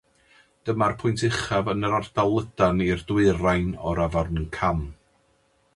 [0.69, 4.85] Dyma'r pwynt uchaf yn yr ardal lydan i'r dwyrain o'r Afon Cam.